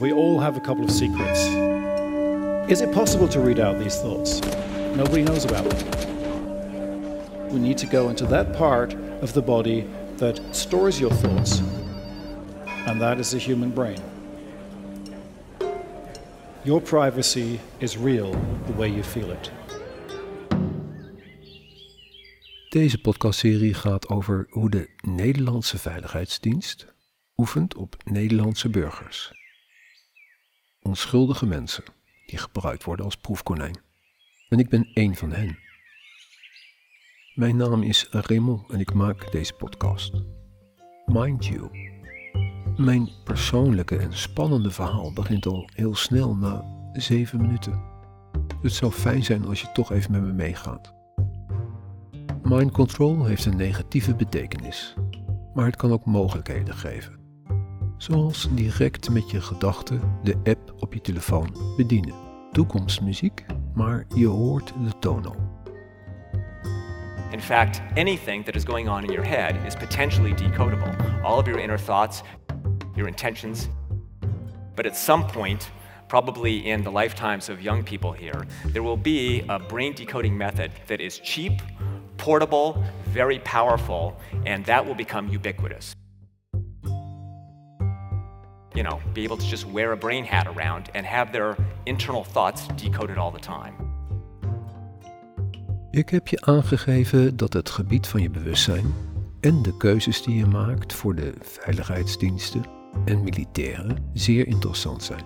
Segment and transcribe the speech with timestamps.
[0.00, 1.40] We all have a couple of secrets.
[2.70, 4.40] Is it possible to read out these thoughts?
[4.96, 7.52] Nobody knows about them.
[7.52, 9.86] We need to go into that part of the body
[10.16, 11.60] that stores your thoughts,
[12.86, 14.00] and that is the human brain.
[16.64, 18.32] Your privacy is real
[18.66, 19.52] the way you feel it.
[22.68, 26.86] Deze podcastserie gaat over hoe de Nederlandse Veiligheidsdienst
[27.36, 29.39] oefent op Nederlandse burgers.
[30.82, 31.84] Onschuldige mensen
[32.26, 33.80] die gebruikt worden als proefkonijn.
[34.48, 35.58] En ik ben één van hen.
[37.34, 40.12] Mijn naam is Raymond en ik maak deze podcast.
[41.06, 41.70] Mind you,
[42.76, 47.82] mijn persoonlijke en spannende verhaal begint al heel snel na zeven minuten.
[48.62, 50.94] Het zou fijn zijn als je toch even met me meegaat.
[52.42, 54.94] Mind control heeft een negatieve betekenis,
[55.54, 57.19] maar het kan ook mogelijkheden geven.
[58.00, 62.14] Zoals direct met je gedachten de app op je telefoon bedienen.
[62.52, 65.36] Toekomstmuziek, maar je hoort de toon al.
[67.30, 71.22] In fact, anything that is going on in your head is potentially decodable.
[71.22, 72.22] All of your inner thoughts,
[72.94, 73.68] your intentions.
[74.74, 75.70] But at some point,
[76.06, 80.70] probably in the lifetimes of young people here, there will be a brain decoding method
[80.86, 81.52] that is cheap,
[82.16, 84.12] portable, very powerful,
[84.46, 85.99] and that will become ubiquitous.
[88.72, 92.24] You know, be able to just wear a brain hat around and have their internal
[92.24, 93.88] thoughts decoded all the time.
[95.90, 98.94] Ik heb je aangegeven dat het gebied van je bewustzijn
[99.40, 102.64] en de keuzes die je maakt voor de veiligheidsdiensten
[103.04, 105.24] en militairen zeer interessant zijn.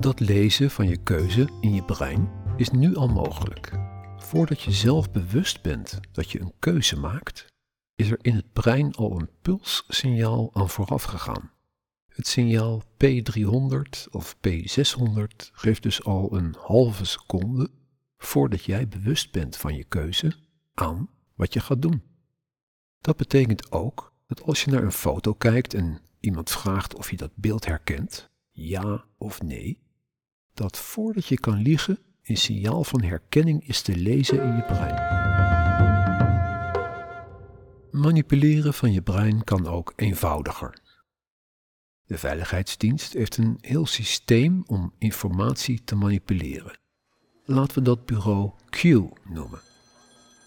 [0.00, 3.72] Dat lezen van je keuze in je brein is nu al mogelijk.
[4.16, 7.46] Voordat je zelf bewust bent dat je een keuze maakt,
[7.94, 11.53] is er in het brein al een pulssignaal aan vooraf gegaan.
[12.14, 17.70] Het signaal P300 of P600 geeft dus al een halve seconde
[18.16, 20.32] voordat jij bewust bent van je keuze
[20.74, 22.02] aan wat je gaat doen.
[23.00, 27.16] Dat betekent ook dat als je naar een foto kijkt en iemand vraagt of je
[27.16, 29.82] dat beeld herkent, ja of nee,
[30.52, 35.22] dat voordat je kan liegen een signaal van herkenning is te lezen in je brein.
[37.90, 40.82] Manipuleren van je brein kan ook eenvoudiger.
[42.06, 46.78] De Veiligheidsdienst heeft een heel systeem om informatie te manipuleren.
[47.44, 48.82] Laten we dat bureau Q
[49.24, 49.60] noemen.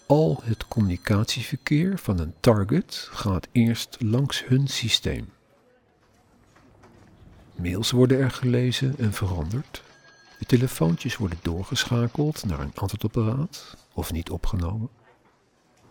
[0.06, 5.28] Al het communicatieverkeer van een target gaat eerst langs hun systeem.
[7.54, 9.82] Mails worden er gelezen en veranderd.
[10.38, 14.88] De telefoontjes worden doorgeschakeld naar een antwoordapparaat of niet opgenomen.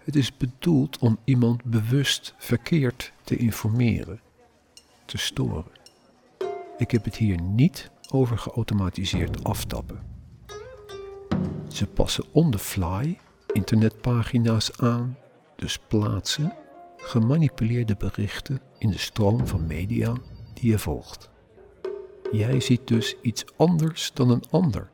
[0.04, 4.20] Het is bedoeld om iemand bewust verkeerd te informeren,
[5.08, 5.66] te storen.
[6.78, 10.00] Ik heb het hier niet over geautomatiseerd aftappen.
[11.68, 13.18] Ze passen on the fly
[13.54, 15.18] internetpagina's aan,
[15.56, 16.54] dus plaatsen
[16.98, 20.14] gemanipuleerde berichten in de stroom van media
[20.54, 21.30] die je volgt.
[22.32, 24.90] Jij ziet dus iets anders dan een ander.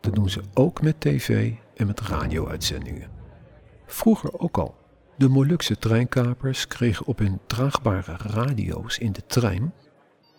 [0.00, 3.10] Dat doen ze ook met tv en met radio-uitzendingen.
[3.86, 4.77] Vroeger ook al.
[5.18, 9.72] De Molukse treinkapers kregen op hun draagbare radio's in de trein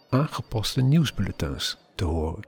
[0.10, 2.44] aangepaste nieuwsbulletins te horen.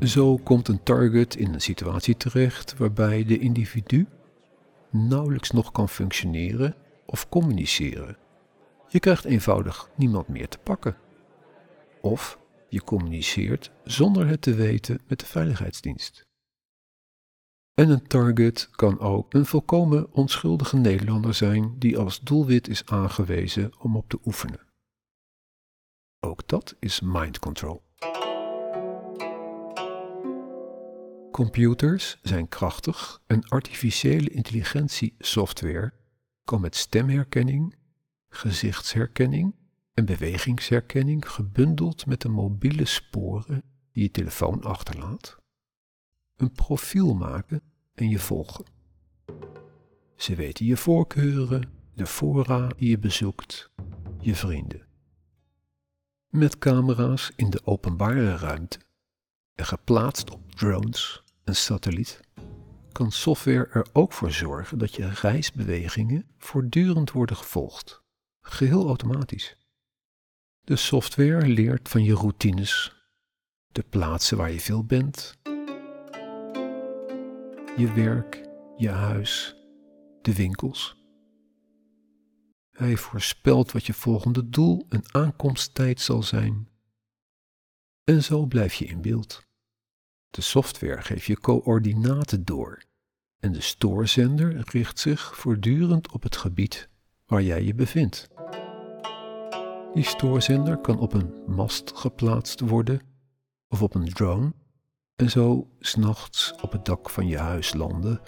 [0.00, 4.06] Zo komt een target in een situatie terecht waarbij de individu
[4.90, 6.74] nauwelijks nog kan functioneren
[7.06, 8.16] of communiceren.
[8.88, 10.96] Je krijgt eenvoudig niemand meer te pakken.
[12.00, 12.38] Of
[12.68, 16.26] je communiceert zonder het te weten met de veiligheidsdienst.
[17.74, 23.72] En een target kan ook een volkomen onschuldige Nederlander zijn die als doelwit is aangewezen
[23.78, 24.60] om op te oefenen.
[26.20, 27.82] Ook dat is mind control.
[31.30, 35.92] Computers zijn krachtig en artificiële intelligentie software
[36.44, 37.74] kan met stemherkenning,
[38.28, 39.54] gezichtsherkenning
[39.94, 43.62] en bewegingsherkenning gebundeld met de mobiele sporen
[43.92, 45.38] die je telefoon achterlaat,
[46.36, 47.62] een profiel maken
[47.94, 48.64] en je volgen.
[50.16, 53.70] Ze weten je voorkeuren, de fora die je bezoekt,
[54.20, 54.86] je vrienden.
[56.28, 58.78] Met camera's in de openbare ruimte
[59.54, 62.20] en geplaatst op drones en satelliet
[62.94, 68.02] kan software er ook voor zorgen dat je reisbewegingen voortdurend worden gevolgd,
[68.40, 69.56] geheel automatisch.
[70.60, 72.96] De software leert van je routines,
[73.72, 75.38] de plaatsen waar je veel bent,
[77.76, 79.56] je werk, je huis,
[80.22, 80.96] de winkels.
[82.70, 86.68] Hij voorspelt wat je volgende doel en aankomsttijd zal zijn.
[88.04, 89.46] En zo blijf je in beeld.
[90.30, 92.82] De software geeft je coördinaten door
[93.38, 96.88] en de stoorzender richt zich voortdurend op het gebied
[97.26, 98.28] waar jij je bevindt.
[99.94, 103.00] Die stoorzender kan op een mast geplaatst worden
[103.68, 104.52] of op een drone
[105.16, 108.20] en zo s'nachts op het dak van je huis landen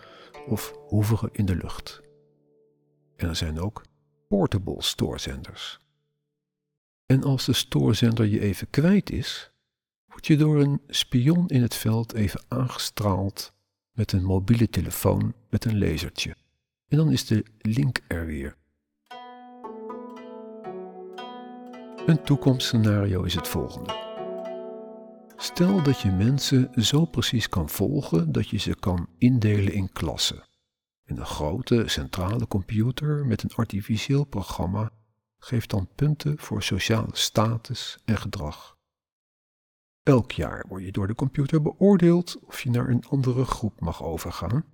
[0.46, 2.00] of hoeveren in de lucht.
[3.16, 3.82] En er zijn ook
[4.28, 5.78] portable stoorzenders.
[7.06, 9.50] En als de stoorzender je even kwijt is,
[10.06, 13.52] word je door een spion in het veld even aangestraald
[13.92, 16.36] met een mobiele telefoon met een lasertje.
[16.88, 18.56] En dan is de link er weer.
[22.06, 24.15] Een toekomstscenario is het volgende.
[25.38, 30.44] Stel dat je mensen zo precies kan volgen dat je ze kan indelen in klassen.
[31.04, 34.90] En een grote centrale computer met een artificieel programma
[35.38, 38.76] geeft dan punten voor sociale status en gedrag.
[40.02, 44.02] Elk jaar word je door de computer beoordeeld of je naar een andere groep mag
[44.02, 44.64] overgaan.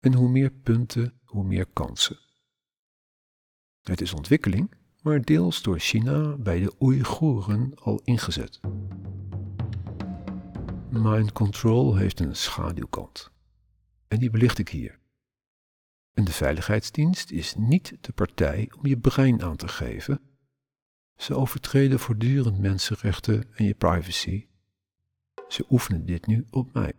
[0.00, 2.18] En hoe meer punten, hoe meer kansen.
[3.82, 8.60] Het is ontwikkeling, maar deels door China bij de Oeigoeren al ingezet.
[10.90, 13.30] Mind control heeft een schaduwkant.
[14.08, 14.98] En die belicht ik hier.
[16.14, 20.20] En de veiligheidsdienst is niet de partij om je brein aan te geven.
[21.16, 24.46] Ze overtreden voortdurend mensenrechten en je privacy.
[25.48, 26.92] Ze oefenen dit nu op mij.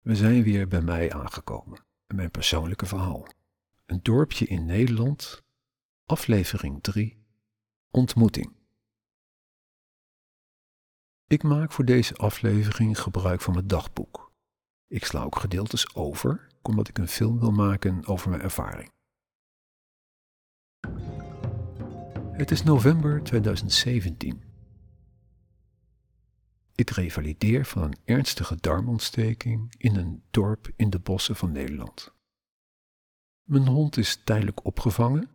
[0.00, 3.26] We zijn weer bij mij aangekomen en mijn persoonlijke verhaal.
[3.86, 5.42] Een dorpje in Nederland,
[6.04, 7.24] aflevering 3,
[7.90, 8.61] ontmoeting.
[11.32, 14.32] Ik maak voor deze aflevering gebruik van mijn dagboek.
[14.86, 18.90] Ik sla ook gedeeltes over, omdat ik een film wil maken over mijn ervaring.
[22.32, 24.42] Het is november 2017.
[26.74, 32.14] Ik revalideer van een ernstige darmontsteking in een dorp in de bossen van Nederland.
[33.42, 35.30] Mijn hond is tijdelijk opgevangen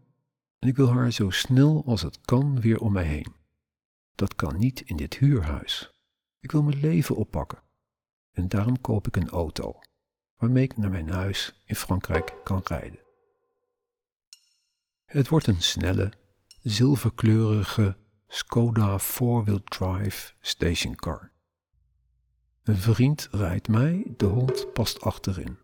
[0.59, 3.37] en ik wil haar zo snel als het kan weer om mij heen.
[4.17, 5.91] Dat kan niet in dit huurhuis.
[6.39, 7.61] Ik wil mijn leven oppakken.
[8.31, 9.79] En daarom koop ik een auto,
[10.35, 12.99] waarmee ik naar mijn huis in Frankrijk kan rijden.
[15.05, 16.13] Het wordt een snelle,
[16.61, 17.97] zilverkleurige
[18.27, 21.31] Skoda four-wheel drive stationcar.
[22.63, 25.57] Een vriend rijdt mij, de hond past achterin.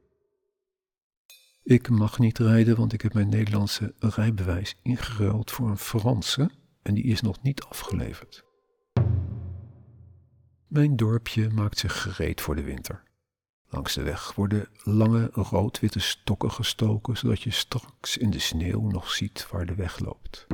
[1.63, 6.51] Ik mag niet rijden, want ik heb mijn Nederlandse rijbewijs ingeruild voor een Franse
[6.83, 8.43] en die is nog niet afgeleverd.
[10.67, 13.03] Mijn dorpje maakt zich gereed voor de winter.
[13.69, 19.11] Langs de weg worden lange rood-witte stokken gestoken, zodat je straks in de sneeuw nog
[19.11, 20.47] ziet waar de weg loopt.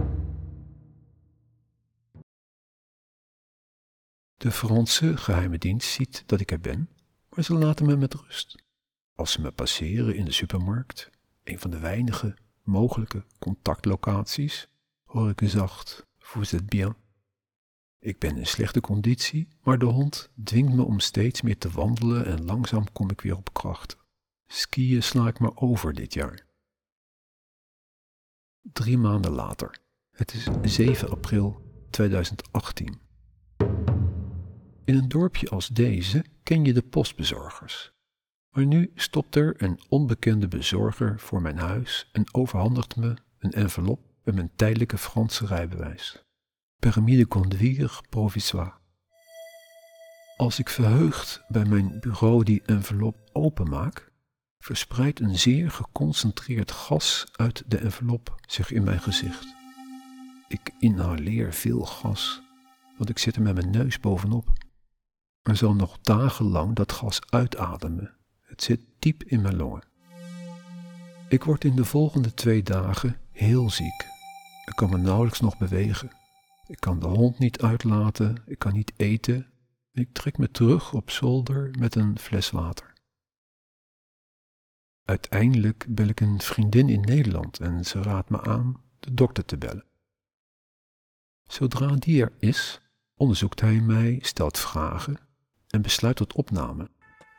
[4.37, 6.89] De Franse geheime dienst ziet dat ik er ben,
[7.29, 8.63] maar ze laten me met rust.
[9.15, 11.09] Als ze me passeren in de supermarkt,
[11.43, 14.67] een van de weinige mogelijke contactlocaties,
[15.05, 16.95] hoor ik zacht Vous êtes bien.
[17.99, 22.25] Ik ben in slechte conditie, maar de hond dwingt me om steeds meer te wandelen
[22.25, 23.97] en langzaam kom ik weer op kracht.
[24.47, 26.45] Skiën sla ik maar over dit jaar.
[28.61, 29.79] Drie maanden later.
[30.11, 32.99] Het is 7 april 2018.
[34.85, 37.91] In een dorpje als deze ken je de postbezorgers.
[38.49, 44.08] Maar nu stopt er een onbekende bezorger voor mijn huis en overhandigt me een envelop
[44.29, 46.23] met mijn tijdelijke Franse rijbewijs.
[46.79, 48.73] Permis de conduire provisoire.
[50.37, 54.11] Als ik verheugd bij mijn bureau die envelop openmaak,
[54.59, 59.47] verspreidt een zeer geconcentreerd gas uit de envelop zich in mijn gezicht.
[60.47, 62.41] Ik inhaleer veel gas,
[62.97, 64.47] want ik zit er met mijn neus bovenop.
[65.41, 68.15] Er zal nog dagenlang dat gas uitademen.
[68.41, 69.83] Het zit diep in mijn longen.
[71.29, 74.18] Ik word in de volgende twee dagen heel ziek.
[74.69, 76.11] Ik kan me nauwelijks nog bewegen.
[76.67, 79.47] Ik kan de hond niet uitlaten, ik kan niet eten.
[79.91, 82.93] Ik trek me terug op zolder met een fles water.
[85.05, 89.57] Uiteindelijk bel ik een vriendin in Nederland en ze raadt me aan de dokter te
[89.57, 89.85] bellen.
[91.45, 92.81] Zodra die er is,
[93.15, 95.19] onderzoekt hij mij, stelt vragen
[95.67, 96.89] en besluit tot opname.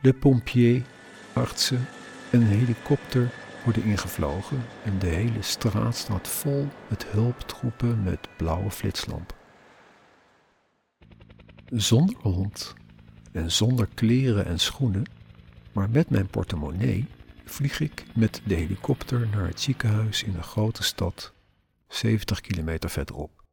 [0.00, 0.86] De pompier,
[1.32, 1.86] artsen
[2.30, 3.32] en een helikopter
[3.64, 9.36] worden ingevlogen en de hele straat staat vol met hulptroepen met blauwe flitslampen.
[11.66, 12.74] Zonder hond
[13.32, 15.04] en zonder kleren en schoenen,
[15.72, 17.06] maar met mijn portemonnee,
[17.44, 21.32] vlieg ik met de helikopter naar het ziekenhuis in een grote stad,
[21.88, 23.44] 70 kilometer verderop.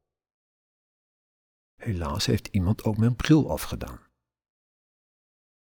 [1.76, 4.00] Helaas heeft iemand ook mijn bril afgedaan.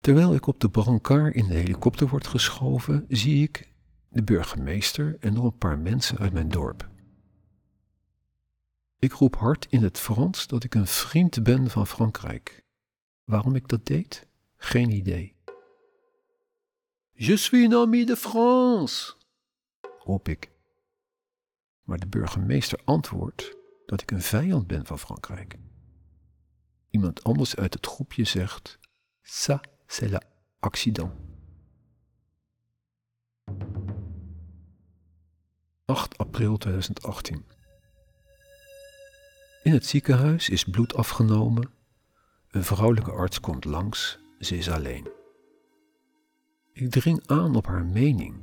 [0.00, 3.71] Terwijl ik op de brancard in de helikopter word geschoven, zie ik
[4.12, 6.90] de burgemeester en nog een paar mensen uit mijn dorp.
[8.98, 12.64] Ik roep hard in het Frans dat ik een vriend ben van Frankrijk.
[13.24, 14.26] Waarom ik dat deed?
[14.56, 15.36] Geen idee.
[17.12, 19.14] Je suis un ami de France,
[19.98, 20.50] roep ik.
[21.82, 25.58] Maar de burgemeester antwoordt dat ik een vijand ben van Frankrijk.
[26.90, 28.78] Iemand anders uit het groepje zegt:
[29.22, 30.24] Ça, c'est
[30.60, 31.12] l'accident.
[35.84, 37.44] 8 april 2018.
[39.62, 41.70] In het ziekenhuis is bloed afgenomen.
[42.50, 45.10] Een vrouwelijke arts komt langs, ze is alleen.
[46.72, 48.42] Ik dring aan op haar mening.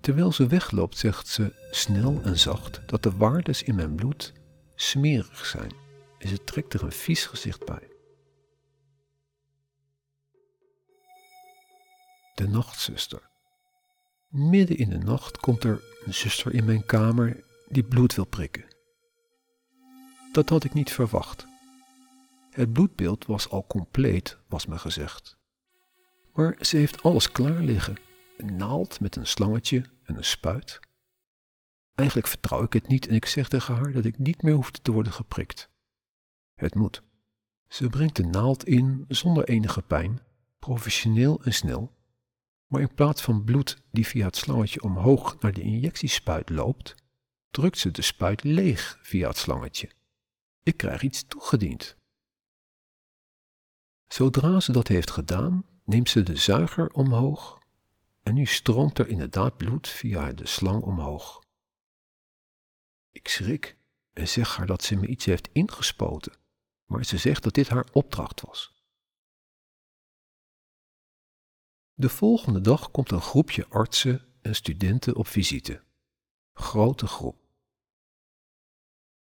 [0.00, 4.32] Terwijl ze wegloopt, zegt ze snel en zacht dat de waardes in mijn bloed
[4.74, 5.72] smerig zijn
[6.18, 7.88] en ze trekt er een vies gezicht bij.
[12.34, 13.29] De nachtzuster.
[14.30, 18.64] Midden in de nacht komt er een zuster in mijn kamer die bloed wil prikken.
[20.32, 21.46] Dat had ik niet verwacht.
[22.50, 25.38] Het bloedbeeld was al compleet, was me gezegd.
[26.32, 27.96] Maar ze heeft alles klaar liggen:
[28.36, 30.80] een naald met een slangetje en een spuit.
[31.94, 34.70] Eigenlijk vertrouw ik het niet en ik zeg tegen haar dat ik niet meer hoef
[34.70, 35.70] te worden geprikt.
[36.54, 37.02] Het moet.
[37.68, 40.20] Ze brengt de naald in zonder enige pijn,
[40.58, 41.98] professioneel en snel.
[42.70, 46.94] Maar in plaats van bloed die via het slangetje omhoog naar de injectiespuit loopt,
[47.50, 49.90] drukt ze de spuit leeg via het slangetje.
[50.62, 51.96] Ik krijg iets toegediend.
[54.06, 57.58] Zodra ze dat heeft gedaan, neemt ze de zuiger omhoog
[58.22, 61.42] en nu stroomt er inderdaad bloed via de slang omhoog.
[63.10, 63.78] Ik schrik
[64.12, 66.36] en zeg haar dat ze me iets heeft ingespoten,
[66.84, 68.79] maar ze zegt dat dit haar opdracht was.
[72.00, 75.82] De volgende dag komt een groepje artsen en studenten op visite.
[76.52, 77.36] Grote groep.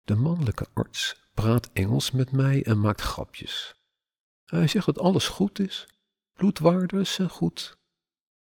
[0.02, 3.74] De mannelijke arts praat Engels met mij en maakt grapjes.
[4.44, 5.88] Hij zegt dat alles goed is,
[6.32, 7.78] bloedwaardes zijn goed.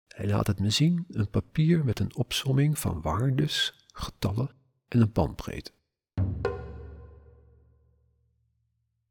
[0.07, 4.55] Hij laat het me zien, een papier met een opsomming van waardes, getallen
[4.87, 5.71] en een bandbreedte.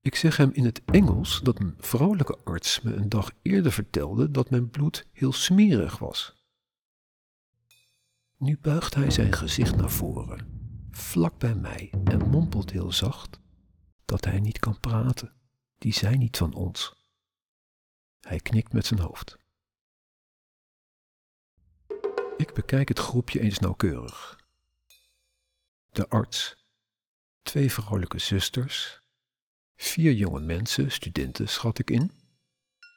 [0.03, 4.31] Ik zeg hem in het Engels dat een vrouwelijke arts me een dag eerder vertelde
[4.31, 6.45] dat mijn bloed heel smerig was.
[8.37, 10.47] Nu buigt hij zijn gezicht naar voren,
[10.91, 13.41] vlak bij mij, en mompelt heel zacht
[14.05, 15.33] dat hij niet kan praten.
[15.79, 17.07] Die zijn niet van ons.
[18.21, 19.39] Hij knikt met zijn hoofd.
[22.37, 24.41] Ik bekijk het groepje eens nauwkeurig.
[25.91, 26.67] De arts,
[27.43, 29.02] twee vrouwelijke zusters,
[29.83, 32.11] vier jonge mensen, studenten schat ik in,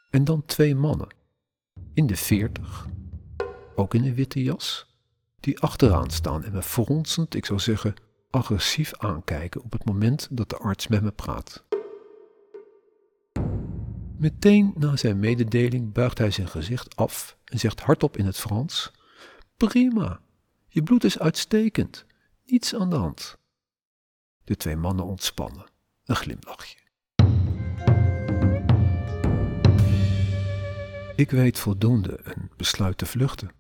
[0.10, 1.08] en dan twee mannen,
[1.94, 2.88] in de veertig,
[3.76, 4.96] ook in een witte jas,
[5.40, 7.94] die achteraan staan en me fronsend, ik zou zeggen,
[8.30, 11.64] agressief aankijken op het moment dat de arts met me praat.
[14.18, 18.92] Meteen na zijn mededeling buigt hij zijn gezicht af en zegt hardop in het Frans:
[19.58, 20.20] Prima,
[20.68, 22.06] je bloed is uitstekend,
[22.46, 23.38] niets aan de hand.
[24.44, 25.66] De twee mannen ontspannen,
[26.06, 26.78] een glimlachje.
[31.16, 33.52] Ik weet voldoende en besluit te vluchten.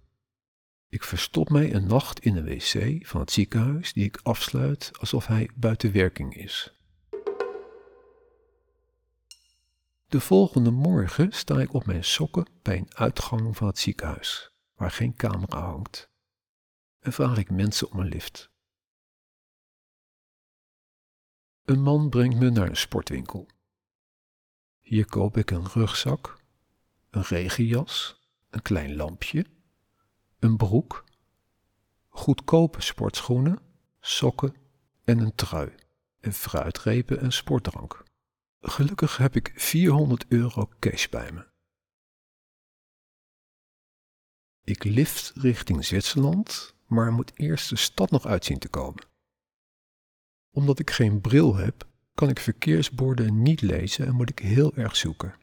[0.90, 5.28] Ik verstop mij een nacht in een wc van het ziekenhuis die ik afsluit alsof
[5.28, 6.74] hij buiten werking is.
[10.08, 14.92] De volgende morgen sta ik op mijn sokken bij een uitgang van het ziekenhuis, waar
[14.92, 16.10] geen camera hangt,
[17.00, 18.54] en vraag ik mensen om een lift.
[21.66, 23.48] Een man brengt me naar een sportwinkel.
[24.80, 26.42] Hier koop ik een rugzak,
[27.10, 29.46] een regenjas, een klein lampje,
[30.40, 31.04] een broek,
[32.08, 33.60] goedkope sportschoenen,
[34.00, 34.56] sokken
[35.04, 35.76] en een trui,
[36.20, 38.04] en fruitrepen en sportdrank.
[38.62, 41.48] Gelukkig heb ik 400 euro cash bij me.
[44.64, 49.14] Ik lift richting Zwitserland, maar moet eerst de stad nog uitzien te komen.
[50.56, 54.96] Omdat ik geen bril heb, kan ik verkeersborden niet lezen en moet ik heel erg
[54.96, 55.36] zoeken.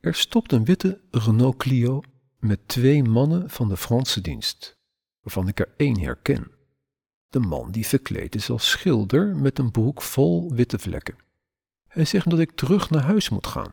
[0.00, 2.02] Er stopt een witte Renault Clio
[2.38, 4.78] met twee mannen van de Franse dienst,
[5.20, 6.50] waarvan ik er één herken.
[7.28, 11.16] De man die verkleed is als schilder met een broek vol witte vlekken.
[11.88, 13.72] Hij zegt dat ik terug naar huis moet gaan.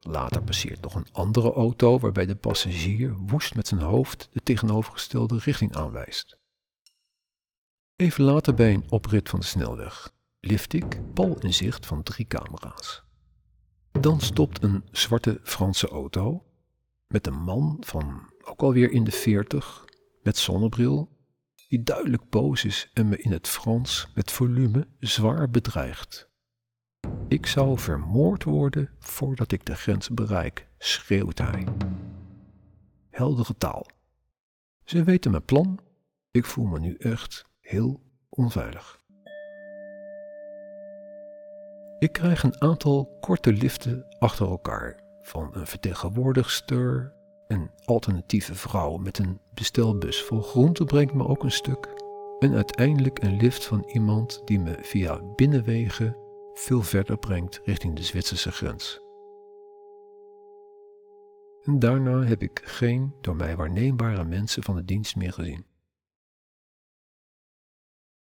[0.00, 5.38] Later passeert nog een andere auto waarbij de passagier woest met zijn hoofd de tegenovergestelde
[5.38, 6.38] richting aanwijst.
[7.96, 12.26] Even later bij een oprit van de snelweg lift ik pal in zicht van drie
[12.26, 13.02] camera's.
[13.90, 16.44] Dan stopt een zwarte Franse auto
[17.06, 19.84] met een man van ook alweer in de veertig
[20.22, 21.08] met zonnebril
[21.68, 26.30] die duidelijk boos is en me in het Frans met volume zwaar bedreigt.
[27.28, 31.66] Ik zou vermoord worden voordat ik de grens bereik, schreeuwt hij.
[33.10, 33.86] Heldere taal.
[34.84, 35.78] Ze weten mijn plan.
[36.30, 39.04] Ik voel me nu echt heel onveilig.
[41.98, 47.14] Ik krijg een aantal korte liften achter elkaar van een vertegenwoordigster,
[47.48, 51.88] een alternatieve vrouw met een bestelbus vol groente brengt me ook een stuk
[52.38, 56.16] en uiteindelijk een lift van iemand die me via binnenwegen
[56.54, 59.00] veel verder brengt richting de Zwitserse grens.
[61.62, 65.65] En daarna heb ik geen door mij waarneembare mensen van de dienst meer gezien.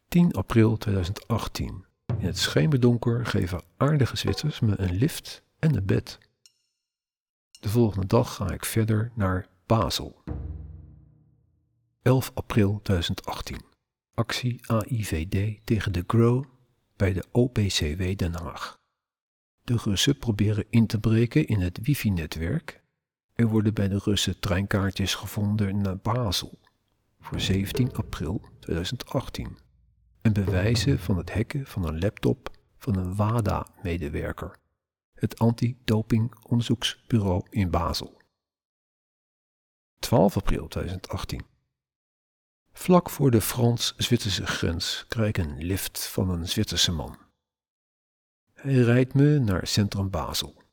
[0.07, 1.85] 10 april 2018.
[2.19, 6.17] In het schemerdonker geven aardige Zwitsers me een lift en een bed.
[7.59, 10.23] De volgende dag ga ik verder naar Basel.
[12.01, 13.61] 11 april 2018.
[14.13, 16.43] Actie AIVD tegen de GROW
[16.95, 18.79] bij de OPCW Den Haag.
[19.63, 22.83] De Russen proberen in te breken in het wifi-netwerk.
[23.33, 26.59] Er worden bij de Russen treinkaartjes gevonden naar Basel
[27.19, 29.65] voor 17 april 2018
[30.21, 34.59] en bewijzen van het hacken van een laptop van een WADA-medewerker,
[35.13, 38.21] het Anti-Doping-onderzoeksbureau in Basel.
[39.99, 41.45] 12 april 2018.
[42.71, 47.17] Vlak voor de Frans-Zwitserse grens krijg ik een lift van een Zwitserse man.
[48.53, 50.63] Hij rijdt me naar centrum Basel.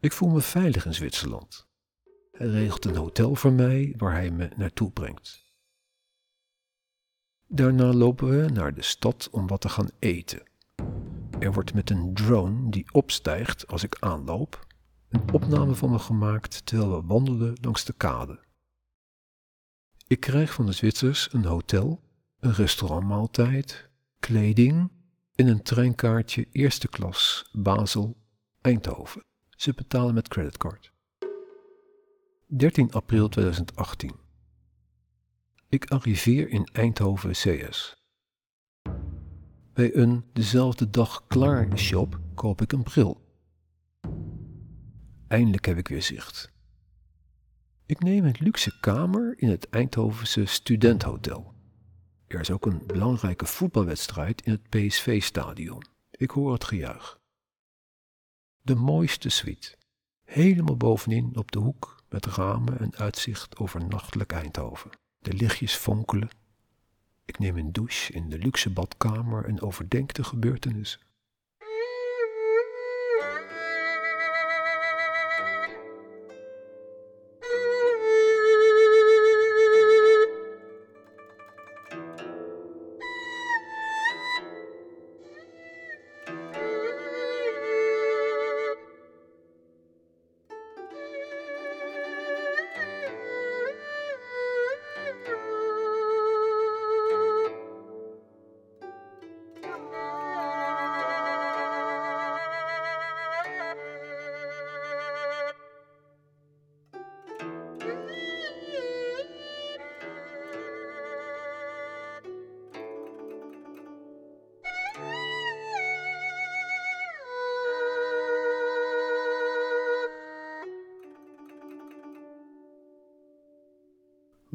[0.00, 1.68] Ik voel me veilig in Zwitserland.
[2.30, 5.43] Hij regelt een hotel voor mij waar hij me naartoe brengt.
[7.54, 10.42] Daarna lopen we naar de stad om wat te gaan eten.
[11.38, 14.66] Er wordt met een drone die opstijgt als ik aanloop,
[15.08, 18.38] een opname van me gemaakt terwijl we wandelen langs de kade.
[20.06, 22.00] Ik krijg van de Zwitsers een hotel,
[22.40, 24.90] een restaurantmaaltijd, kleding
[25.34, 28.16] en een treinkaartje eerste klas Basel,
[28.60, 29.24] Eindhoven.
[29.50, 30.92] Ze betalen met creditcard.
[32.46, 34.23] 13 april 2018.
[35.74, 37.96] Ik arriveer in Eindhoven CS.
[39.72, 43.20] Bij een dezelfde dag klaar shop koop ik een bril.
[45.28, 46.52] Eindelijk heb ik weer zicht.
[47.86, 51.54] Ik neem een luxe kamer in het Eindhovense studenthotel.
[52.26, 55.84] Er is ook een belangrijke voetbalwedstrijd in het PSV-stadion.
[56.10, 57.18] Ik hoor het gejuich.
[58.60, 59.76] De mooiste suite.
[60.24, 64.90] Helemaal bovenin op de hoek met ramen en uitzicht over nachtelijk Eindhoven.
[65.24, 66.28] De lichtjes fonkelen.
[67.24, 71.00] Ik neem een douche in de luxe badkamer en overdenk de gebeurtenissen.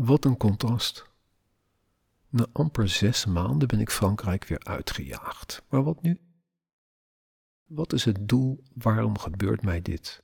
[0.01, 1.09] Wat een contrast.
[2.29, 5.63] Na amper zes maanden ben ik Frankrijk weer uitgejaagd.
[5.69, 6.19] Maar wat nu?
[7.65, 8.63] Wat is het doel?
[8.73, 10.23] Waarom gebeurt mij dit?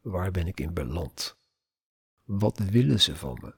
[0.00, 1.36] Waar ben ik in beland?
[2.24, 3.54] Wat willen ze van me?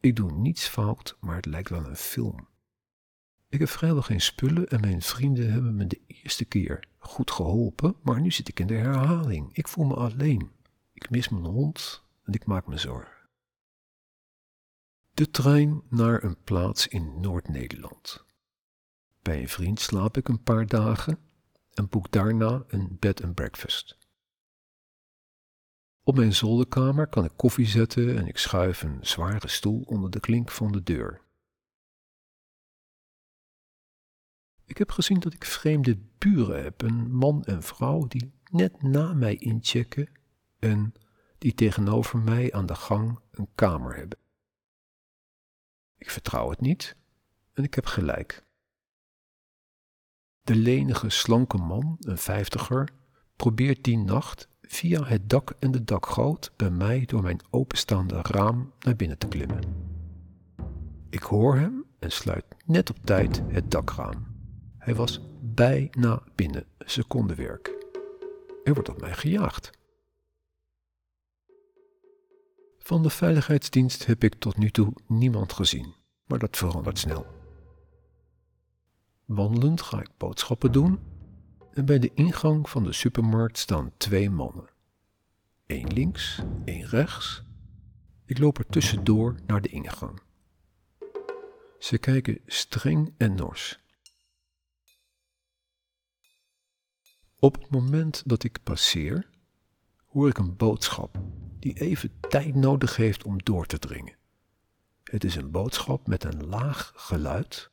[0.00, 2.48] Ik doe niets fout, maar het lijkt wel een film.
[3.48, 7.96] Ik heb vrijwel geen spullen en mijn vrienden hebben me de eerste keer goed geholpen,
[8.02, 9.56] maar nu zit ik in de herhaling.
[9.56, 10.50] Ik voel me alleen.
[10.92, 13.19] Ik mis mijn hond en ik maak me zorgen.
[15.20, 18.24] De trein naar een plaats in Noord-Nederland.
[19.22, 21.18] Bij een vriend slaap ik een paar dagen
[21.74, 23.98] en boek daarna een bed and breakfast.
[26.02, 30.20] Op mijn zolderkamer kan ik koffie zetten en ik schuif een zware stoel onder de
[30.20, 31.22] klink van de deur.
[34.64, 39.12] Ik heb gezien dat ik vreemde buren heb, een man en vrouw die net na
[39.12, 40.08] mij inchecken
[40.58, 40.92] en
[41.38, 44.18] die tegenover mij aan de gang een kamer hebben.
[46.00, 46.96] Ik vertrouw het niet
[47.52, 48.44] en ik heb gelijk.
[50.42, 52.88] De lenige, slanke man, een vijftiger,
[53.36, 58.72] probeert die nacht via het dak en de dakgoot bij mij door mijn openstaande raam
[58.78, 59.88] naar binnen te klimmen.
[61.10, 64.26] Ik hoor hem en sluit net op tijd het dakraam.
[64.78, 67.66] Hij was bijna binnen, secondenwerk.
[68.64, 69.70] Er wordt op mij gejaagd.
[72.82, 75.94] Van de veiligheidsdienst heb ik tot nu toe niemand gezien,
[76.26, 77.26] maar dat verandert snel.
[79.24, 80.98] Wandelend ga ik boodschappen doen
[81.72, 84.68] en bij de ingang van de supermarkt staan twee mannen.
[85.66, 87.42] Eén links, één rechts.
[88.26, 90.22] Ik loop er tussendoor naar de ingang.
[91.78, 93.80] Ze kijken streng en nors.
[97.38, 99.30] Op het moment dat ik passeer,
[100.06, 101.18] hoor ik een boodschap
[101.60, 104.16] die even tijd nodig heeft om door te dringen.
[105.04, 107.70] Het is een boodschap met een laag geluid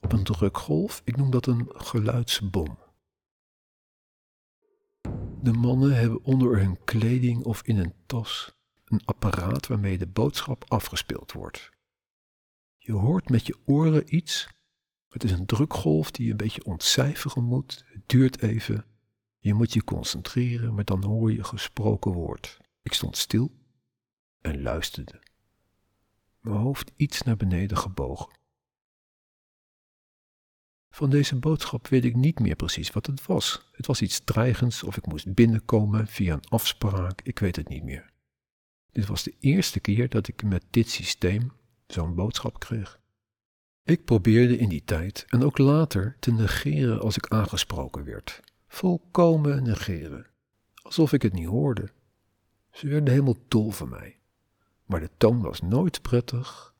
[0.00, 1.02] op een drukgolf.
[1.04, 2.78] Ik noem dat een geluidsbom.
[5.42, 10.64] De mannen hebben onder hun kleding of in een tas een apparaat waarmee de boodschap
[10.68, 11.70] afgespeeld wordt.
[12.78, 14.48] Je hoort met je oren iets.
[15.08, 17.84] Het is een drukgolf die je een beetje ontcijferen moet.
[17.86, 18.84] Het duurt even.
[19.38, 22.60] Je moet je concentreren, maar dan hoor je gesproken woord.
[22.86, 23.50] Ik stond stil
[24.40, 25.20] en luisterde.
[26.40, 28.32] Mijn hoofd iets naar beneden gebogen.
[30.90, 33.68] Van deze boodschap weet ik niet meer precies wat het was.
[33.72, 37.82] Het was iets dreigends of ik moest binnenkomen via een afspraak, ik weet het niet
[37.82, 38.12] meer.
[38.92, 41.52] Dit was de eerste keer dat ik met dit systeem
[41.86, 43.00] zo'n boodschap kreeg.
[43.82, 48.40] Ik probeerde in die tijd en ook later te negeren als ik aangesproken werd.
[48.68, 50.26] Volkomen negeren.
[50.82, 51.94] Alsof ik het niet hoorde.
[52.76, 54.18] Ze werden helemaal dol van mij.
[54.84, 56.74] Maar de toon was nooit prettig,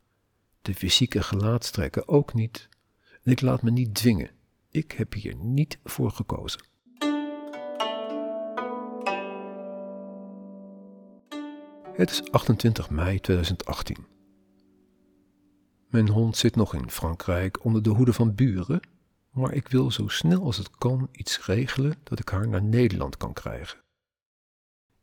[0.62, 2.68] de fysieke gelaatstrekken ook niet,
[3.22, 4.30] en ik laat me niet dwingen.
[4.70, 6.60] Ik heb hier niet voor gekozen.
[11.92, 14.06] Het is 28 mei 2018.
[15.88, 18.80] Mijn hond zit nog in Frankrijk onder de hoede van buren,
[19.30, 23.16] maar ik wil zo snel als het kan iets regelen dat ik haar naar Nederland
[23.16, 23.84] kan krijgen.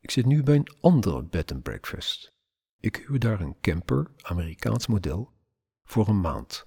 [0.04, 2.32] Ik zit nu bij een andere bed and breakfast.
[2.80, 5.32] Ik huur daar een camper, Amerikaans model,
[5.84, 6.66] voor een maand.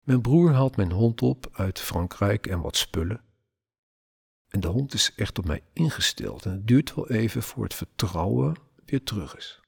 [0.00, 3.24] Mijn broer haalt mijn hond op uit Frankrijk en wat spullen.
[4.48, 7.74] En de hond is echt op mij ingesteld en het duurt wel even voor het
[7.74, 9.60] vertrouwen weer terug is.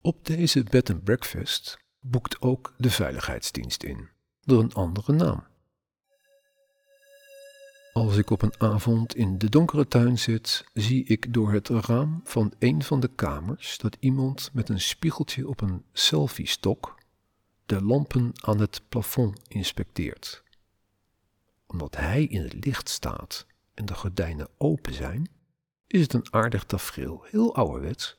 [0.00, 4.08] Op deze bed and breakfast boekt ook de veiligheidsdienst in,
[4.40, 5.53] door een andere naam.
[7.94, 12.20] Als ik op een avond in de donkere tuin zit, zie ik door het raam
[12.24, 16.98] van een van de kamers dat iemand met een spiegeltje op een selfie-stok
[17.66, 20.42] de lampen aan het plafond inspecteert.
[21.66, 25.30] Omdat hij in het licht staat en de gordijnen open zijn,
[25.86, 28.18] is het een aardig tafereel, heel ouderwets.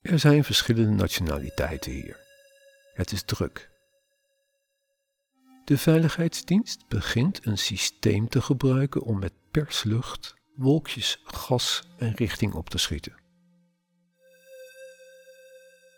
[0.00, 2.20] Er zijn verschillende nationaliteiten hier.
[2.94, 3.71] Het is druk.
[5.64, 12.70] De veiligheidsdienst begint een systeem te gebruiken om met perslucht wolkjes gas en richting op
[12.70, 13.20] te schieten.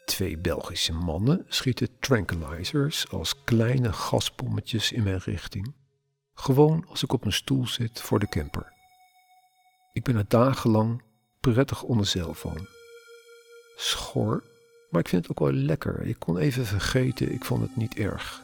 [0.05, 5.75] Twee Belgische mannen schieten tranquilizers als kleine gasbommetjes in mijn richting,
[6.35, 8.73] gewoon als ik op een stoel zit voor de camper.
[9.93, 11.03] Ik ben er dagenlang
[11.41, 12.67] prettig onder zeil van.
[13.77, 14.45] Schor,
[14.91, 16.03] maar ik vind het ook wel lekker.
[16.03, 18.44] Ik kon even vergeten, ik vond het niet erg.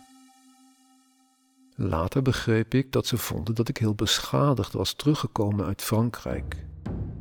[1.82, 6.66] Later begreep ik dat ze vonden dat ik heel beschadigd was teruggekomen uit Frankrijk.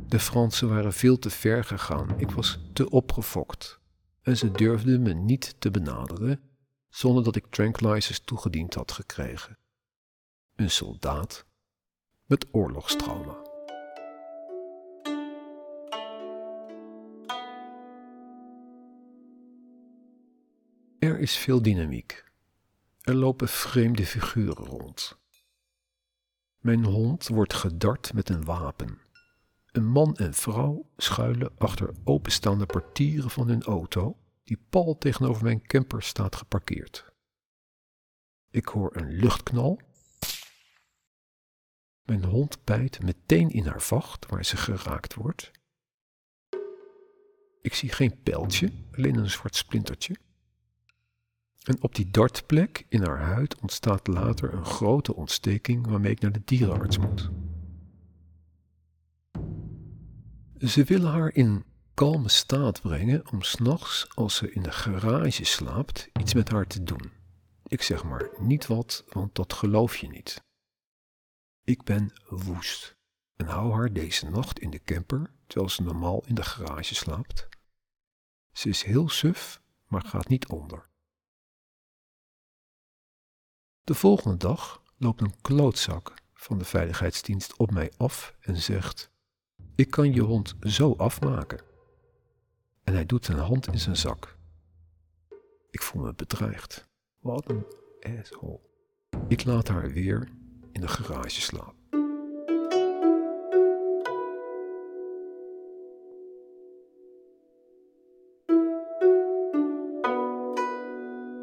[0.08, 3.80] De Fransen waren veel te ver gegaan, ik was te opgefokt.
[4.22, 6.42] En ze durfden me niet te benaderen
[6.90, 9.58] zonder dat ik tranquilizers toegediend had gekregen.
[10.56, 11.46] Een soldaat
[12.26, 13.38] met oorlogstrauma.
[21.00, 22.29] Er is veel dynamiek.
[23.02, 25.20] Er lopen vreemde figuren rond.
[26.58, 29.02] Mijn hond wordt gedart met een wapen.
[29.72, 35.62] Een man en vrouw schuilen achter openstaande portieren van hun auto, die pal tegenover mijn
[35.62, 37.14] camper staat geparkeerd.
[38.50, 39.80] Ik hoor een luchtknal.
[42.02, 45.52] Mijn hond bijt meteen in haar vacht waar ze geraakt wordt.
[47.62, 50.16] Ik zie geen pijltje, alleen een zwart splintertje.
[51.70, 56.32] En op die dartplek in haar huid ontstaat later een grote ontsteking waarmee ik naar
[56.32, 57.30] de dierenarts moet.
[60.58, 66.10] Ze willen haar in kalme staat brengen om s'nachts, als ze in de garage slaapt,
[66.20, 67.12] iets met haar te doen.
[67.68, 70.44] Ik zeg maar niet wat, want dat geloof je niet.
[71.64, 72.96] Ik ben woest
[73.36, 77.48] en hou haar deze nacht in de camper, terwijl ze normaal in de garage slaapt.
[78.52, 80.89] Ze is heel suf, maar gaat niet onder.
[83.84, 89.12] De volgende dag loopt een klootzak van de veiligheidsdienst op mij af en zegt:
[89.76, 91.62] Ik kan je hond zo afmaken.
[92.84, 94.38] En hij doet zijn hand in zijn zak.
[95.72, 96.88] Ik voel me bedreigd.
[97.20, 97.66] Wat een
[98.20, 98.60] asshole.
[99.28, 100.30] Ik laat haar weer
[100.72, 101.78] in de garage slapen.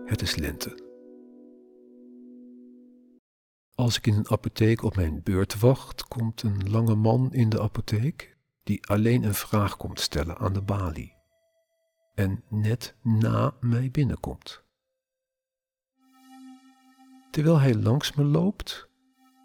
[0.06, 0.85] Het is lente.
[3.86, 7.60] Als ik in een apotheek op mijn beurt wacht, komt een lange man in de
[7.60, 11.14] apotheek die alleen een vraag komt stellen aan de balie
[12.14, 14.62] en net na mij binnenkomt.
[17.30, 18.88] Terwijl hij langs me loopt,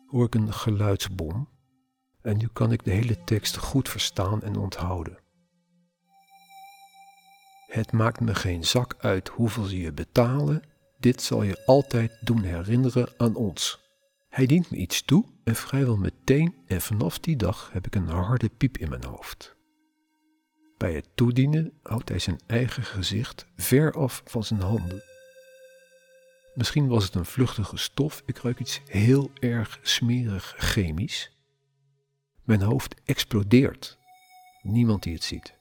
[0.08, 1.50] hoor ik een geluidsbom
[2.22, 5.18] en nu kan ik de hele tekst goed verstaan en onthouden.
[7.68, 10.64] Het maakt me geen zak uit hoeveel ze je betalen,
[11.00, 13.81] dit zal je altijd doen herinneren aan ons.
[14.32, 18.08] Hij dient me iets toe en vrijwel meteen en vanaf die dag heb ik een
[18.08, 19.56] harde piep in mijn hoofd.
[20.78, 25.04] Bij het toedienen houdt hij zijn eigen gezicht ver af van zijn handen.
[26.54, 31.38] Misschien was het een vluchtige stof, ik ruik iets heel erg smerig chemisch.
[32.44, 33.98] Mijn hoofd explodeert.
[34.62, 35.54] Niemand die het ziet.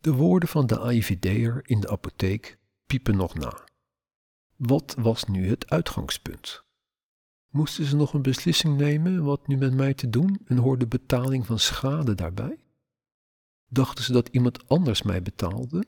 [0.00, 3.72] De woorden van de AIVD'er in de apotheek piepen nog na.
[4.56, 6.64] Wat was nu het uitgangspunt?
[7.48, 11.46] Moesten ze nog een beslissing nemen wat nu met mij te doen en hoorde betaling
[11.46, 12.64] van schade daarbij?
[13.68, 15.84] Dachten ze dat iemand anders mij betaalde?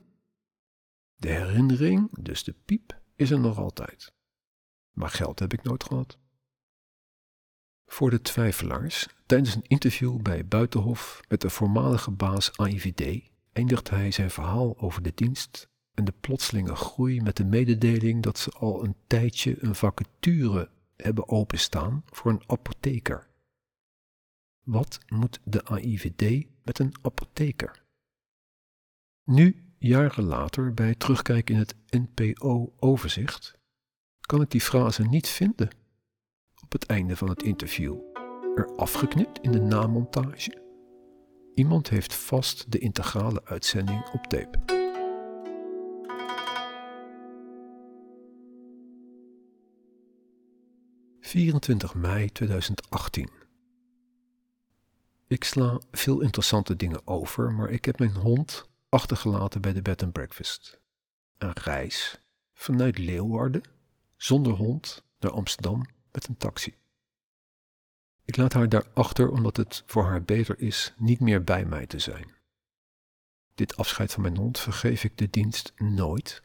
[1.15, 4.13] De herinnering, dus de piep, is er nog altijd.
[4.91, 6.17] Maar geld heb ik nooit gehad.
[7.85, 14.11] Voor de twijfelaars, tijdens een interview bij Buitenhof met de voormalige baas AIVD, eindigt hij
[14.11, 18.83] zijn verhaal over de dienst en de plotselinge groei met de mededeling dat ze al
[18.83, 23.27] een tijdje een vacature hebben openstaan voor een apotheker.
[24.63, 27.83] Wat moet de AIVD met een apotheker?
[29.23, 33.57] Nu, jaren later, bij terugkijken in het NPO-overzicht,
[34.19, 35.69] kan ik die frase niet vinden.
[36.63, 37.97] Op het einde van het interview,
[38.55, 40.65] er afgeknipt in de namontage.
[41.53, 44.76] Iemand heeft vast de integrale uitzending op tape.
[51.27, 53.29] 24 mei 2018.
[55.27, 60.03] Ik sla veel interessante dingen over, maar ik heb mijn hond achtergelaten bij de bed
[60.03, 60.79] and breakfast.
[61.37, 62.21] Een reis
[62.53, 63.61] vanuit Leeuwarden,
[64.15, 66.75] zonder hond, naar Amsterdam met een taxi.
[68.25, 71.85] Ik laat haar daar achter omdat het voor haar beter is niet meer bij mij
[71.87, 72.35] te zijn.
[73.55, 76.43] Dit afscheid van mijn hond vergeef ik de dienst nooit.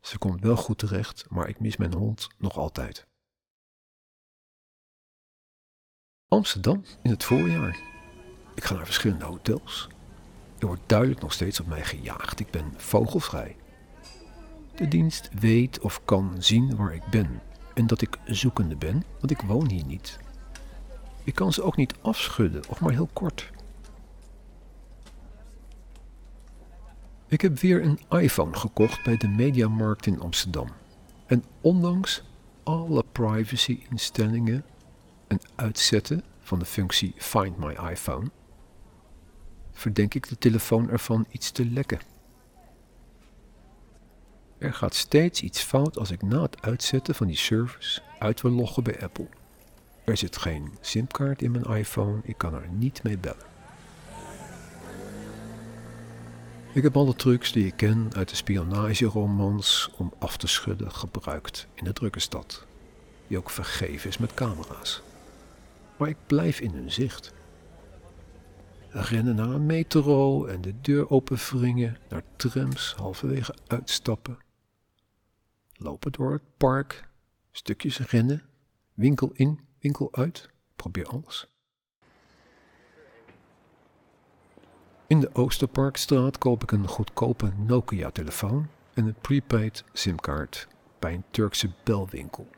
[0.00, 3.06] Ze komt wel goed terecht, maar ik mis mijn hond nog altijd.
[6.28, 7.78] Amsterdam in het voorjaar.
[8.54, 9.88] Ik ga naar verschillende hotels.
[10.58, 12.40] Er wordt duidelijk nog steeds op mij gejaagd.
[12.40, 13.56] Ik ben vogelvrij.
[14.74, 17.42] De dienst weet of kan zien waar ik ben
[17.74, 20.18] en dat ik zoekende ben, want ik woon hier niet.
[21.24, 23.50] Ik kan ze ook niet afschudden, of maar heel kort.
[27.26, 30.68] Ik heb weer een iPhone gekocht bij de Mediamarkt in Amsterdam.
[31.26, 32.22] En ondanks
[32.62, 34.64] alle privacy-instellingen
[35.26, 38.30] en uitzetten van de functie Find My iPhone,
[39.72, 42.00] verdenk ik de telefoon ervan iets te lekken.
[44.58, 48.50] Er gaat steeds iets fout als ik na het uitzetten van die service uit wil
[48.50, 49.28] loggen bij Apple.
[50.04, 53.54] Er zit geen simkaart in mijn iPhone, ik kan er niet mee bellen.
[56.72, 61.66] Ik heb alle trucs die ik ken uit de spionageromans om af te schudden gebruikt
[61.74, 62.66] in de drukke stad,
[63.26, 65.02] die ook vergeven is met camera's
[65.96, 67.34] maar ik blijf in hun zicht.
[68.88, 74.38] Rennen naar een metro en de deur openwringen, naar trams, halverwege uitstappen.
[75.72, 77.08] Lopen door het park,
[77.50, 78.42] stukjes rennen,
[78.94, 81.48] winkel in, winkel uit, probeer alles.
[85.06, 91.70] In de Oosterparkstraat koop ik een goedkope Nokia-telefoon en een prepaid simkaart bij een Turkse
[91.84, 92.48] belwinkel.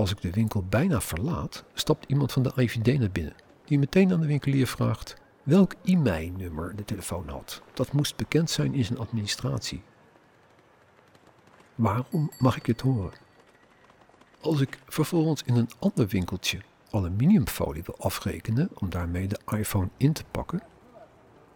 [0.00, 3.34] Als ik de winkel bijna verlaat, stapt iemand van de IVD naar binnen,
[3.64, 7.62] die meteen aan de winkelier vraagt welk e-mailnummer de telefoon had.
[7.74, 9.82] Dat moest bekend zijn in zijn administratie.
[11.74, 13.18] Waarom mag ik dit horen?
[14.40, 16.60] Als ik vervolgens in een ander winkeltje
[16.90, 20.62] aluminiumfolie wil afrekenen om daarmee de iPhone in te pakken,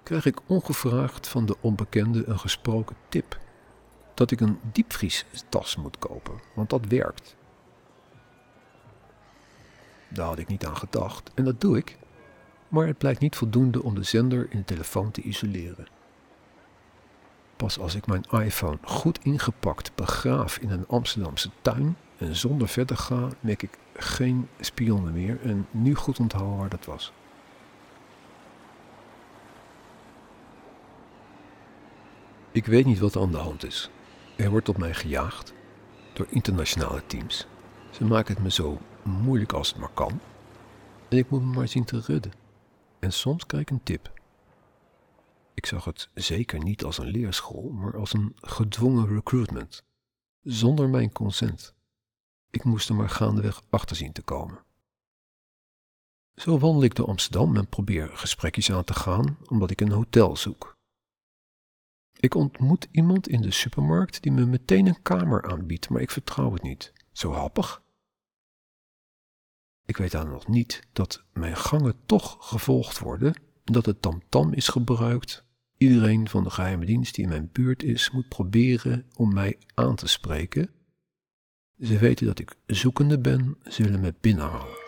[0.02, 3.38] krijg ik ongevraagd van de onbekende een gesproken tip
[4.14, 7.36] dat ik een diepvriestas moet kopen, want dat werkt.
[10.14, 11.96] Daar had ik niet aan gedacht en dat doe ik,
[12.68, 15.86] maar het blijkt niet voldoende om de zender in de telefoon te isoleren.
[17.56, 22.96] Pas als ik mijn iPhone goed ingepakt begraaf in een Amsterdamse tuin en zonder verder
[22.96, 27.12] ga, merk ik geen spionnen meer en nu goed onthouden waar dat was.
[32.52, 33.90] Ik weet niet wat er aan de hand is.
[34.36, 35.54] Er wordt op mij gejaagd
[36.12, 37.46] door internationale teams.
[37.90, 40.20] Ze maken het me zo moeilijk als het maar kan.
[41.08, 42.32] En ik moet me maar zien te redden.
[42.98, 44.12] En soms krijg ik een tip.
[45.54, 49.84] Ik zag het zeker niet als een leerschool, maar als een gedwongen recruitment.
[50.42, 51.74] Zonder mijn consent.
[52.50, 54.64] Ik moest er maar gaandeweg achter zien te komen.
[56.34, 60.36] Zo wandel ik door Amsterdam en probeer gesprekjes aan te gaan, omdat ik een hotel
[60.36, 60.76] zoek.
[62.12, 66.52] Ik ontmoet iemand in de supermarkt die me meteen een kamer aanbiedt, maar ik vertrouw
[66.52, 66.92] het niet.
[67.12, 67.82] Zo happig.
[69.86, 74.52] Ik weet dan nog niet dat mijn gangen toch gevolgd worden en dat het tamtam
[74.52, 75.44] is gebruikt.
[75.76, 79.96] Iedereen van de geheime dienst die in mijn buurt is, moet proberen om mij aan
[79.96, 80.70] te spreken.
[81.80, 84.83] Ze weten dat ik zoekende ben, zullen me binnenhalen.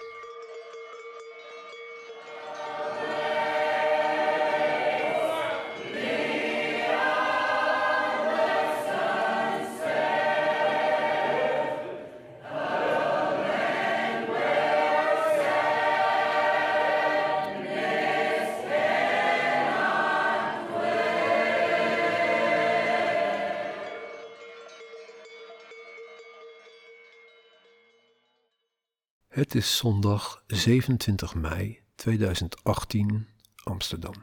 [29.37, 33.29] Het is zondag 27 mei 2018,
[33.65, 34.15] Amsterdam.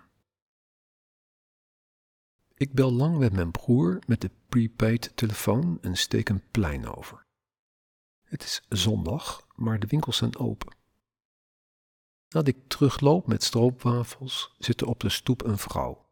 [2.53, 7.25] Ik bel lang met mijn broer met de prepaid telefoon en steek een plein over.
[8.23, 10.75] Het is zondag, maar de winkels zijn open.
[12.29, 16.09] Nadat ik terugloop met stroopwafels, zit er op de stoep een vrouw.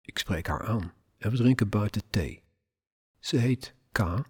[0.00, 2.42] Ik spreek haar aan en we drinken buiten thee.
[3.18, 4.24] Ze heet K,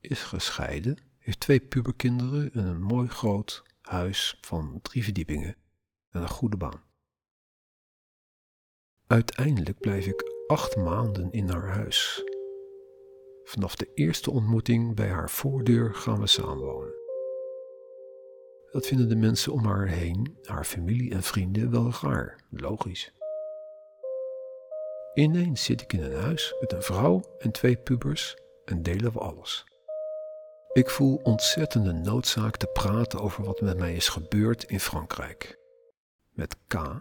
[0.00, 5.56] is gescheiden heeft twee puberkinderen en een mooi groot huis van drie verdiepingen
[6.10, 6.82] en een goede baan.
[9.06, 12.24] Uiteindelijk blijf ik acht maanden in haar huis.
[13.44, 16.94] Vanaf de eerste ontmoeting bij haar voordeur gaan we samenwonen.
[18.70, 23.12] Dat vinden de mensen om haar heen, haar familie en vrienden, wel raar, logisch.
[25.14, 29.18] Ineens zit ik in een huis met een vrouw en twee pubers en delen we
[29.18, 29.75] alles.
[30.76, 35.58] Ik voel ontzettende noodzaak te praten over wat met mij is gebeurd in Frankrijk.
[36.30, 37.00] Met K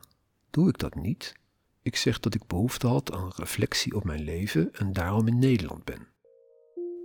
[0.49, 1.33] doe ik dat niet.
[1.81, 5.83] Ik zeg dat ik behoefte had aan reflectie op mijn leven en daarom in Nederland
[5.83, 6.07] ben.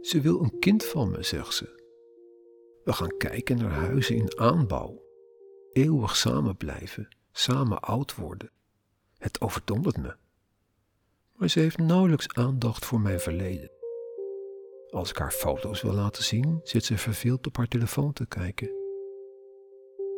[0.03, 1.83] Ze wil een kind van me, zegt ze.
[2.85, 5.03] We gaan kijken naar huizen in aanbouw.
[5.73, 8.51] Eeuwig samen blijven, samen oud worden.
[9.19, 10.17] Het overdondert me.
[11.37, 13.71] Maar ze heeft nauwelijks aandacht voor mijn verleden.
[14.91, 18.71] Als ik haar foto's wil laten zien, zit ze verveeld op haar telefoon te kijken.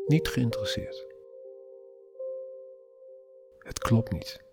[0.07, 1.07] Niet geïnteresseerd.
[3.59, 4.45] Het klopt niet.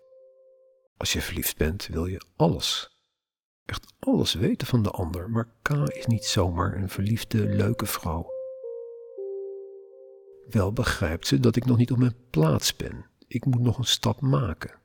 [0.96, 2.98] Als je verliefd bent, wil je alles.
[3.64, 8.30] Echt alles weten van de ander, maar K is niet zomaar een verliefde, leuke vrouw.
[10.48, 13.06] Wel begrijpt ze dat ik nog niet op mijn plaats ben.
[13.26, 14.79] Ik moet nog een stap maken.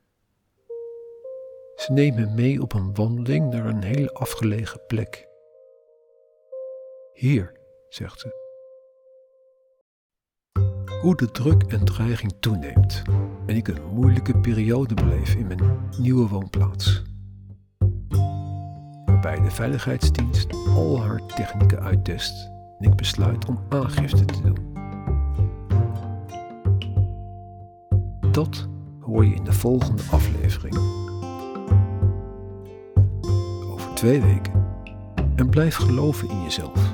[1.76, 5.28] Ze neemt me mee op een wandeling naar een hele afgelegen plek.
[7.12, 8.44] Hier, zegt ze.
[11.00, 13.02] Hoe de druk en dreiging toeneemt
[13.46, 17.02] en ik een moeilijke periode beleef in mijn nieuwe woonplaats.
[19.04, 24.74] Waarbij de veiligheidsdienst al haar technieken uittest en ik besluit om aangifte te doen.
[28.32, 28.68] Dat
[29.00, 31.05] hoor je in de volgende aflevering.
[33.96, 34.52] Twee weken.
[35.36, 36.92] En blijf geloven in jezelf.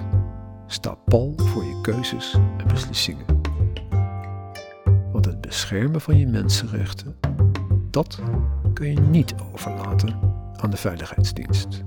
[0.67, 3.27] Sta pal voor je keuzes en beslissingen.
[5.13, 7.17] Want het beschermen van je mensenrechten
[7.91, 8.19] dat
[8.75, 10.19] kun je niet overlaten
[10.57, 11.83] aan de veiligheidsdienst.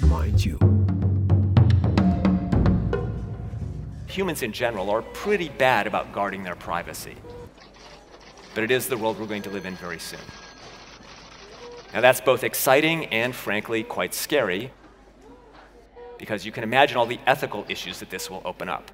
[0.00, 0.56] Mind you.
[4.06, 7.16] Humans in general are pretty bad about guarding their privacy.
[8.54, 10.45] But it is the world we're going to live in very soon.
[11.96, 14.70] Now, that's both exciting and, frankly, quite scary,
[16.18, 18.90] because you can imagine all the ethical issues that this will open up.